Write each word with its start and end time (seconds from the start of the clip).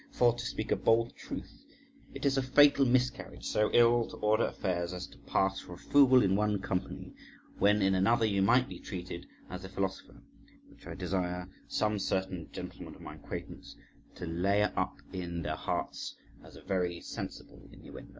For, 0.09 0.33
to 0.33 0.43
speak 0.43 0.71
a 0.71 0.75
bold 0.75 1.15
truth, 1.15 1.63
it 2.15 2.25
is 2.25 2.35
a 2.35 2.41
fatal 2.41 2.87
miscarriage 2.87 3.45
so 3.45 3.69
ill 3.71 4.07
to 4.07 4.17
order 4.17 4.45
affairs 4.47 4.93
as 4.93 5.05
to 5.05 5.19
pass 5.27 5.59
for 5.59 5.73
a 5.73 5.77
fool 5.77 6.23
in 6.23 6.35
one 6.35 6.59
company, 6.59 7.13
when 7.59 7.83
in 7.83 7.93
another 7.93 8.25
you 8.25 8.41
might 8.41 8.67
be 8.67 8.79
treated 8.79 9.27
as 9.47 9.63
a 9.63 9.69
philosopher; 9.69 10.23
which 10.71 10.87
I 10.87 10.95
desire 10.95 11.47
some 11.67 11.99
certain 11.99 12.49
gentlemen 12.51 12.95
of 12.95 13.01
my 13.01 13.13
acquaintance 13.13 13.77
to 14.15 14.25
lay 14.25 14.63
up 14.63 14.95
in 15.13 15.43
their 15.43 15.55
hearts 15.55 16.15
as 16.43 16.55
a 16.55 16.63
very 16.63 16.99
seasonable 17.01 17.69
innuendo. 17.71 18.09